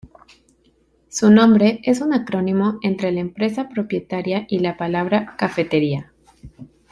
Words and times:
Su 1.09 1.29
nombre 1.29 1.79
es 1.83 2.01
un 2.01 2.11
acrónimo 2.15 2.79
entre 2.81 3.11
la 3.11 3.19
empresa 3.19 3.69
propietaria 3.69 4.47
y 4.49 4.57
la 4.57 4.75
palabra 4.75 5.35
"cafetería". 5.37 6.11